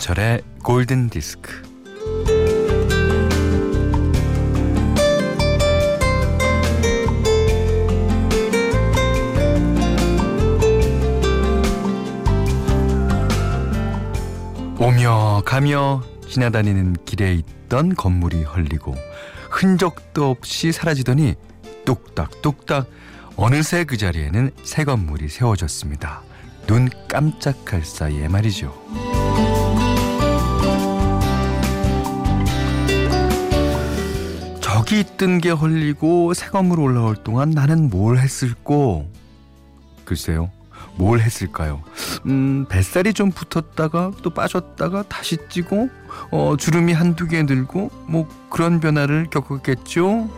[0.00, 1.62] 김현철의 골든 디스크.
[14.78, 18.94] 오며 가며 지나다니는 길에 있던 건물이 헐리고
[19.50, 21.34] 흔적도 없이 사라지더니
[21.84, 22.88] 뚝딱뚝딱
[23.36, 26.22] 어느새 그 자리에는 새 건물이 세워졌습니다.
[26.66, 29.09] 눈 깜짝할 사이에 말이죠.
[34.90, 39.08] 저기 있던 게 헐리고 새 건물 올라올 동안 나는 뭘 했을꼬?
[40.04, 40.50] 글쎄요.
[40.96, 41.84] 뭘 했을까요?
[42.26, 45.88] 음, 뱃살이 좀 붙었다가 또 빠졌다가 다시 찌고
[46.32, 50.28] 어, 주름이 한두 개 늘고 뭐 그런 변화를 겪었겠죠?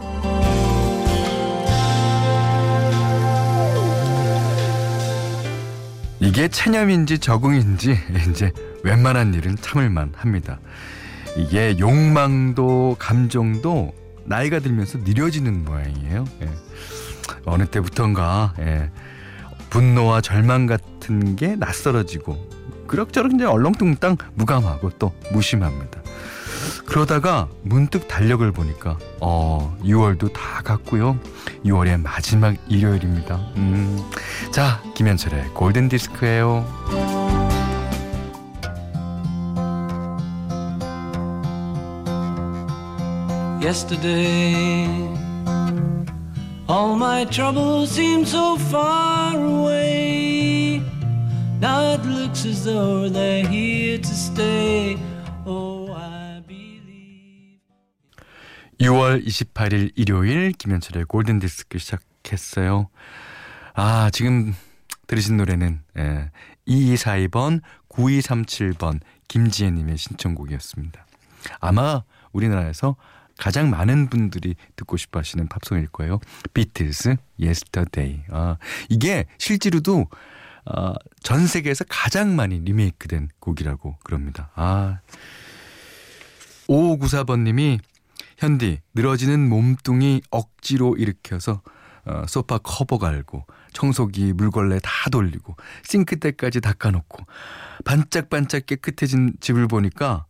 [6.20, 7.96] 이게 체념인지 적응인지
[8.28, 8.52] 이제
[8.84, 10.60] 웬만한 일은 참을만 합니다.
[11.38, 16.24] 이게 욕망도 감정도 나이가 들면서 느려지는 모양이에요.
[16.42, 16.50] 예.
[17.44, 18.90] 어느 때부턴가 예.
[19.70, 22.36] 분노와 절망 같은 게 낯설어지고
[22.86, 26.02] 그럭저럭 이제 얼렁뚱땅 무감하고 또 무심합니다.
[26.84, 31.18] 그러다가 문득 달력을 보니까 어 6월도 다 갔고요.
[31.64, 33.36] 6월의 마지막 일요일입니다.
[33.56, 33.98] 음.
[34.52, 37.41] 자, 김현철의 골든 디스크예요.
[43.62, 44.88] Yesterday
[46.66, 50.82] All my troubles seem so far away
[51.60, 54.98] Now it looks as though they're here to stay
[55.46, 57.60] Oh I believe
[58.80, 62.88] 6월 28일 일요일 김현철의 골든 디스크 시작했어요.
[63.74, 64.56] 아, 지금
[65.06, 66.30] 들으신 노래는 예,
[66.66, 71.06] 2242번 9237번 김지혜님의 신청곡이었습니다.
[71.60, 72.02] 아마
[72.32, 72.96] 우리나라에서
[73.42, 76.20] 가장 많은 분들이 듣고 싶어 하시는 팝송일 거예요.
[76.54, 78.22] 비틀스, Yesterday.
[78.30, 78.56] 아,
[78.88, 80.06] 이게 실제로도
[80.64, 80.94] 아,
[81.24, 84.50] 전 세계에서 가장 많이 리메이크된 곡이라고 그럽니다.
[84.54, 85.00] 아.
[86.68, 87.80] 5594번 님이
[88.38, 91.62] 현디 늘어지는 몸뚱이 억지로 일으켜서
[92.04, 97.26] 어, 소파 커버 갈고 청소기 물걸레 다 돌리고 싱크대까지 닦아놓고
[97.84, 100.26] 반짝반짝 깨끗해진 집을 보니까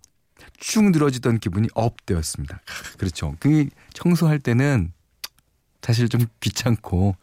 [0.58, 2.60] 축 늘어지던 기분이 업되었습니다.
[2.98, 3.36] 그렇죠.
[3.40, 4.92] 그 청소할 때는
[5.82, 7.16] 사실 좀 귀찮고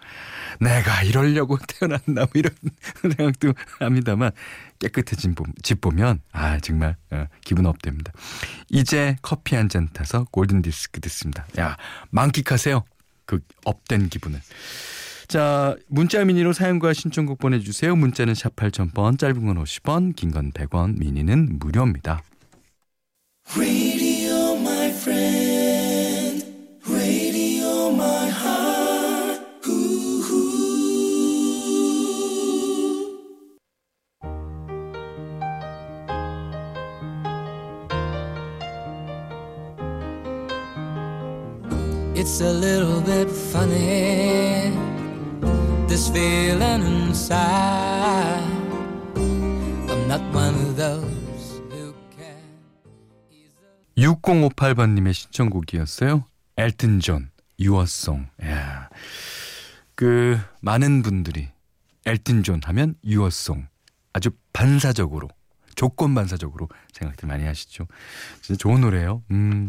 [0.60, 2.54] 내가 이러려고 태어났나 뭐 이런
[3.16, 4.32] 생각도 합니다만
[4.80, 8.12] 깨끗해진 집 보면 아 정말 어, 기분 up됩니다.
[8.70, 11.46] 이제 커피 한 잔 타서 골든 디스크 듣습니다.
[11.58, 11.78] 야
[12.10, 12.84] 만끽하세요.
[13.26, 14.42] 그 up된 기분을.
[15.30, 17.96] 자, 문자 미니로 사연과 신청곡 보내주세요.
[17.96, 22.24] 문자는 샵 8000번, 짧은 건 50원, 긴 건 100원, 미니는 무료입니다.
[23.58, 26.44] Radio, my friend.
[26.88, 29.42] Radio, my heart.
[29.68, 30.10] Ooh.
[42.14, 44.72] It's a little bit funny.
[45.88, 48.44] This feeling inside.
[49.16, 50.99] I'm not one of those.
[54.10, 56.24] 6058번님의 신청곡이었어요.
[56.58, 57.30] 엘튼 존,
[57.60, 58.28] Your Song.
[58.46, 58.90] 야.
[59.96, 61.50] 그 많은 분들이
[62.06, 63.68] 엘튼 존 하면 Your Song
[64.14, 65.28] 아주 반사적으로
[65.76, 67.86] 조건 반사적으로 생각들 많이 하시죠.
[68.42, 69.24] 진짜 좋은 노래예요.
[69.32, 69.68] 음.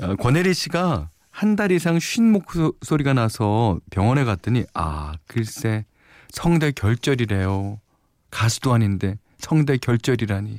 [0.00, 5.84] 어, 권혜리 씨가 한 달 이상 쉰 목소리가 나서 병원에 갔더니 아 글쎄
[6.30, 7.80] 성대 결절이래요.
[8.30, 10.58] 가수도 아닌데 성대 결절이라니.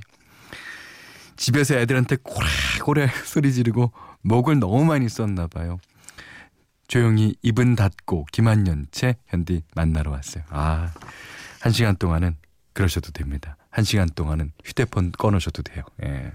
[1.35, 3.91] 집에서 애들한테 고래고래 소리 지르고
[4.21, 5.79] 목을 너무 많이 썼나 봐요.
[6.87, 10.43] 조용히 입은 닫고 김한연 채 현디 만나러 왔어요.
[10.49, 10.93] 아,
[11.61, 12.35] 한 시간 동안은
[12.73, 13.57] 그러셔도 됩니다.
[13.69, 15.83] 한 시간 동안은 휴대폰 꺼놓으셔도 돼요.
[16.03, 16.31] 예.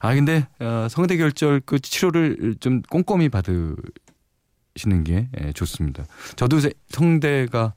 [0.00, 6.04] 아, 근데, 어, 성대결절 그 치료를 좀 꼼꼼히 받으시는 게 예, 좋습니다.
[6.36, 6.60] 저도
[6.90, 7.74] 성대가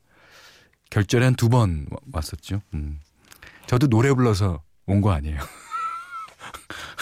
[0.90, 2.62] 결절에 한 두 번 왔었죠.
[2.74, 3.00] 음.
[3.68, 5.40] 저도 노래 불러서 온 거 아니에요.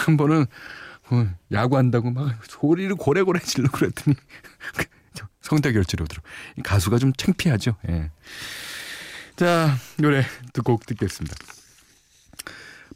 [0.08, 0.46] 한 번은
[1.10, 4.16] 어, 야구한다고 막 소리를 고래고래 질러 그랬더니
[5.42, 6.26] 성대 결절이 오더라고.
[6.64, 7.76] 가수가 좀 창피하죠.
[7.90, 8.10] 예.
[9.36, 10.22] 자, 노래
[10.54, 11.36] 두 곡 듣겠습니다.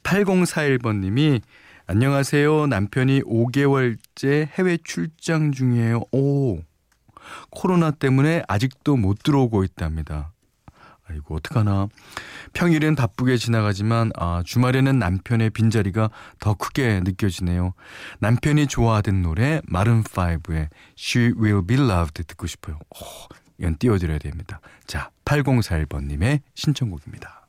[0.02, 1.42] 8041번님이
[1.86, 2.66] 안녕하세요.
[2.68, 6.00] 남편이 5개월째 해외 출장 중이에요.
[6.12, 6.60] 오,
[7.50, 10.32] 코로나 때문에 아직도 못 들어오고 있답니다.
[11.12, 11.88] 아이고 어떡하나.
[12.54, 16.10] 평일엔 바쁘게 지나가지만 아, 주말에는 남편의 빈자리가
[16.40, 17.74] 더 크게 느껴지네요.
[18.20, 20.68] 남편이 좋아하던 노래 마른 5의
[20.98, 22.78] She Will Be Loved 듣고 싶어요.
[22.90, 23.04] 오,
[23.58, 24.60] 이건 띄워드려야 됩니다.
[24.86, 27.46] 자, 8041번님의 신청곡입니다.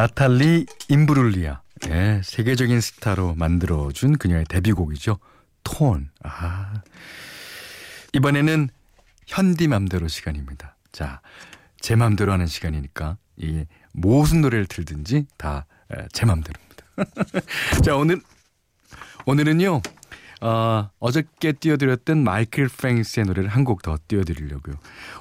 [0.00, 1.60] 나탈리 임브룰리아.
[1.90, 5.18] 예, 세계적인 스타로 만들어준 그녀의 데뷔곡이죠.
[5.62, 6.08] 톤.
[6.22, 6.80] 아.
[8.14, 8.70] 이번에는
[9.26, 10.74] 현디 맘대로 시간입니다.
[10.90, 11.20] 자,
[11.80, 15.66] 제 맘대로 하는 시간이니까 이 무슨 노래를 틀든지 다
[16.12, 16.86] 제 맘대로입니다.
[17.84, 18.22] 자, 오늘
[19.26, 19.82] 오늘은요.
[20.40, 24.74] 어, 어저께 띄워드렸던 마이클 프랭스의 노래를 한 곡 더 띄워드리려고요.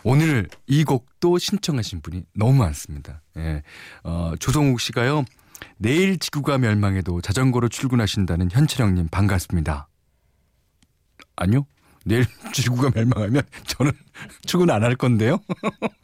[0.04, 3.22] 오늘 이 곡도 신청하신 분이 너무 많습니다.
[3.38, 3.64] 예.
[4.04, 5.26] 어, 조성욱 씨가요.
[5.78, 9.90] 내일 지구가 멸망해도 자전거로 출근하신다는 현철형님 반갑습니다.
[11.36, 11.66] 아니요.
[12.06, 13.92] 내일 지구가 멸망하면 저는
[14.48, 15.40] 출근 안 할 건데요.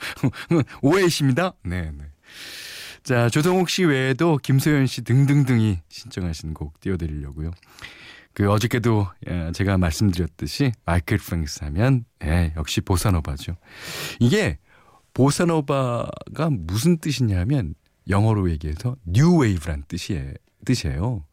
[0.82, 1.54] 오해이십니다.
[1.64, 2.04] 네, 네.
[3.04, 7.52] 자, 조성욱 씨 외에도 김소연 씨 등등등이 신청하신 곡 띄워드리려고요.
[8.36, 13.56] 그 어저께도 예, 제가 말씀드렸듯이 마이클 프랭스 하면 예, 역시 보사노바죠.
[14.20, 14.60] 이게
[15.14, 17.76] 보사노바가 무슨 뜻이냐면
[18.10, 20.34] 영어로 얘기해서 new wave란 뜻이에요.
[20.66, 21.26] 뜻이에요.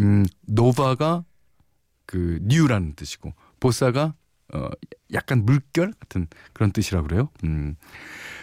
[0.00, 1.24] 음, nova가
[2.04, 4.14] 그 new라는 뜻이고 bossa가
[4.52, 4.68] 어
[5.14, 7.30] 약간 물결 같은 그런 뜻이라고 그래요.
[7.44, 7.74] 음.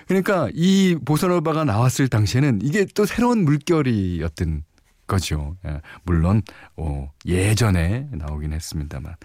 [0.07, 4.63] 그러니까 이 보사노바가 나왔을 당시에는 이게 또 새로운 물결이었던
[5.07, 5.57] 거죠.
[5.65, 6.41] 예, 물론
[6.77, 9.15] 어, 예전에 나오긴 했습니다만.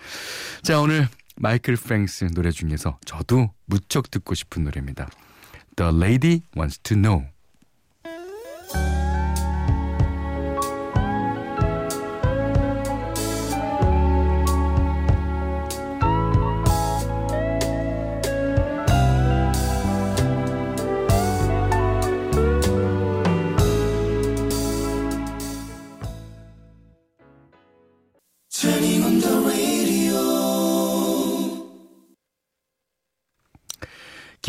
[0.63, 5.09] 자 오늘 마이클 프랭스 노래 중에서 저도 무척 듣고 싶은 노래입니다.
[5.77, 7.27] The Lady Wants to Know.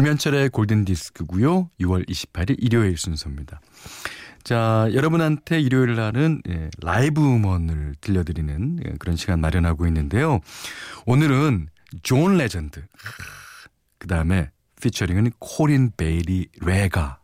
[0.01, 1.69] 김현철의 골든 디스크고요.
[1.79, 3.61] 6월 28일 일요일 순서입니다.
[4.41, 10.39] 자, 여러분한테 일요일 날은 예, 라이브 음원을 들려드리는 예, 그런 시간 마련하고 있는데요.
[11.05, 11.67] 오늘은
[12.01, 12.83] 존 레전드,
[13.99, 14.49] 그 다음에
[14.81, 17.19] 피처링은 코린 베일리 레가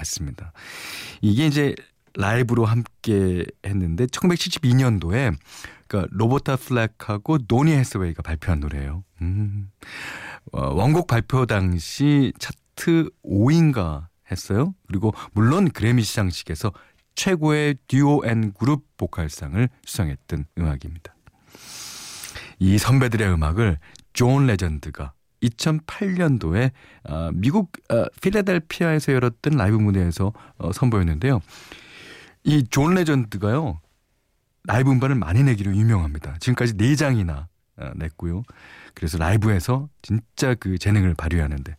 [0.00, 0.52] 했습니다.
[1.20, 1.76] 이게 이제
[2.14, 5.36] 라이브로 함께 했는데 1972년도에
[5.86, 9.04] 그러니까 로버타 플렉하고 도니 해서웨이가 발표한 노래예요.
[9.22, 9.70] 음.
[10.52, 14.74] 어, 원곡 발표 당시 차트 5위인가 했어요.
[14.86, 16.72] 그리고 물론 그래미 시상식에서
[17.14, 21.14] 최고의 듀오 and 그룹 보컬상을 수상했던 음악입니다.
[22.60, 23.78] 이 선배들의 음악을
[24.12, 25.12] 존 레전드가
[25.42, 26.70] 2008년도에
[27.08, 31.40] 어, 미국 어, 필라델피아에서 열었던 라이브 무대에서 어, 선보였는데요.
[32.44, 33.80] 이 존 레전드가요.
[34.64, 36.36] 라이브 음반을 많이 내기로 유명합니다.
[36.40, 38.42] 지금까지 4장이나 어, 냈고요.
[38.98, 41.76] 그래서 라이브에서 진짜 그 재능을 발휘하는데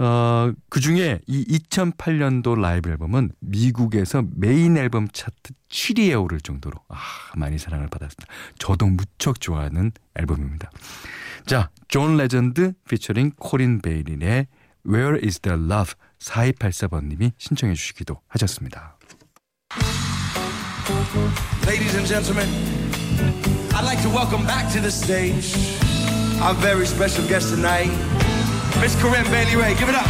[0.00, 6.96] 어, 그 중에 이 2008년도 라이브 앨범은 미국에서 메인 앨범 차트 7위에 오를 정도로 아,
[7.36, 8.26] 많이 사랑을 받았습니다.
[8.58, 10.70] 저도 무척 좋아하는 앨범입니다.
[11.46, 14.48] 자, 존 레전드 피처링 코린 베일리의
[14.86, 18.98] Where is the Love 4284번님이 신청해 주시기도 하셨습니다.
[21.64, 22.48] Ladies and gentlemen,
[23.72, 25.87] I'd like to welcome back to the stage
[26.40, 27.90] our very special guest tonight,
[28.80, 29.74] Miss Corinne Bailey Ray.
[29.74, 30.08] Give it up.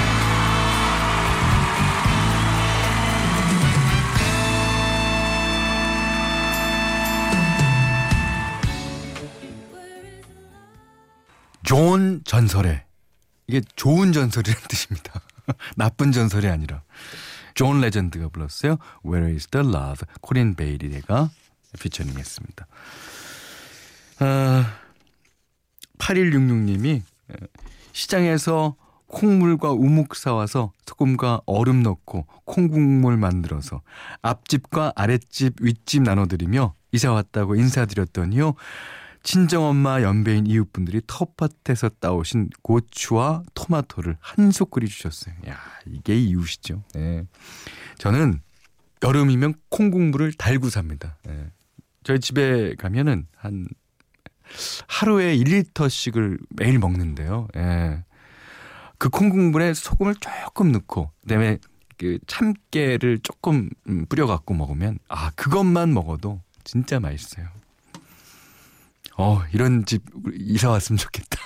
[11.65, 12.87] 좋은 전설에
[13.47, 15.21] 이게 좋은 전설이라는 뜻입니다.
[15.77, 16.83] 나쁜 전설이 아니라
[17.55, 18.79] 존 레전드가 불렀어요.
[19.05, 20.07] Where is the love?
[20.23, 21.31] 코린 베일리가
[21.79, 22.67] 피처링했습니다.
[24.21, 24.79] 아,
[25.99, 27.02] 8166님이
[27.93, 28.76] 시장에서
[29.07, 33.83] 콩물과 우묵 사와서 소금과 얼음 넣고 콩국물 만들어서
[34.23, 38.55] 앞집과 아랫집 윗집 나눠드리며 이사 왔다고 인사드렸더니요.
[39.23, 45.35] 친정엄마 연배인 이웃분들이 텃밭에서 따오신 고추와 토마토를 한솥 끓여주셨어요.
[45.49, 46.85] 야 이게 이웃이죠.
[46.95, 47.25] 네.
[47.99, 48.40] 저는
[49.02, 51.17] 여름이면 콩국물을 달고 삽니다.
[51.26, 51.50] 네.
[52.05, 53.69] 저희 집에 가면은 한
[54.87, 57.49] 하루에 1리터씩을 매일 먹는데요.
[57.57, 58.02] 예.
[58.99, 61.59] 그 콩국물에 소금을 조금 넣고 그다음에
[61.99, 67.47] 그 참깨를 조금 음, 뿌려 갖고 먹으면 아 그것만 먹어도 진짜 맛있어요.
[69.17, 70.02] 어 이런 집
[70.35, 71.38] 이사 왔으면 좋겠다.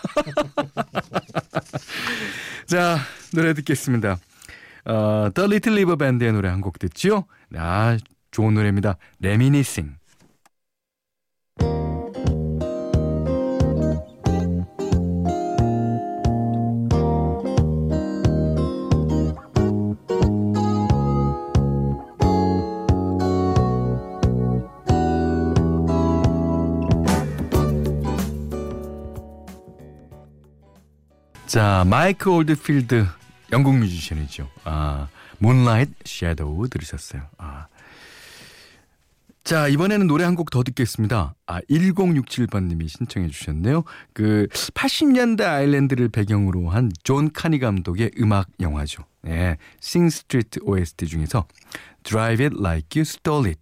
[2.67, 2.99] 자
[3.35, 4.19] 노래 듣겠습니다.
[4.85, 7.25] 어, The Little River Band의 노래 한 곡 듣지요?
[7.57, 7.97] 아
[8.31, 8.97] 좋은 노래입니다.
[9.23, 9.97] Reminiscing.
[31.53, 33.05] 자, 마이크 올드필드
[33.53, 34.49] 영국 뮤지션이죠.
[34.65, 35.09] 아,
[35.43, 37.25] Moonlight Shadow 들으셨어요.
[37.37, 37.67] 아.
[39.45, 41.35] 자, 이번에는 노래 한 곡 더 듣겠습니다.
[41.47, 43.85] 아, 1067번님이 신청해 주셨네요.
[44.15, 49.05] 그 80년대 아일랜드를 배경으로 한 존 카니 감독의 음악 영화죠.
[49.21, 51.47] 네, Sing Street OST 중에서
[52.03, 53.61] Drive It Like You Stole It.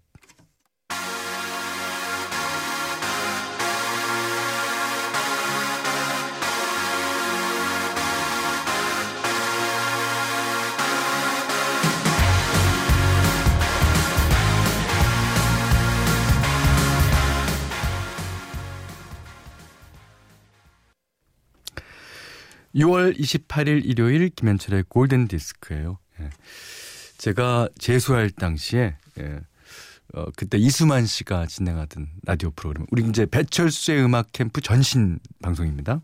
[22.80, 25.98] (6월 28일) 일요일 김현철의 골든 디스크예요.
[26.20, 26.30] 예.
[27.18, 29.40] 제가 재수할 당시에 예.
[30.14, 36.00] 어, 그때 이수만 씨가 진행하던 라디오 프로그램 우리 이제 배철수의 음악 캠프 전신 방송입니다.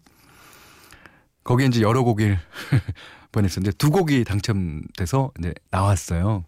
[1.44, 2.38] 거기에 이제 여러 곡을
[3.32, 6.44] 보냈었는데 두 곡이 당첨돼서 이제 나왔어요.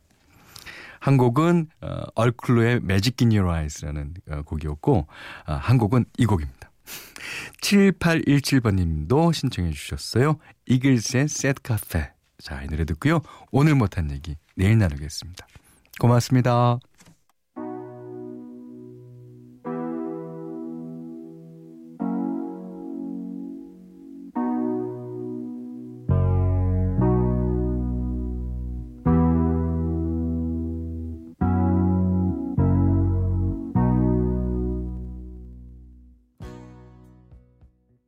[1.01, 5.07] 한 곡은 어, 얼클로의 매직 인 유어 아이스라는 어, 곡이었고
[5.47, 6.58] 어, 한 곡은 이 곡입니다.
[7.63, 10.39] 7817번님도 신청해 주셨어요.
[10.67, 12.11] 이글스의 셋 카페.
[12.43, 13.21] 자, 이 노래 듣고요.
[13.51, 15.47] 오늘 못한 얘기 내일 나누겠습니다.
[15.99, 16.79] 고맙습니다.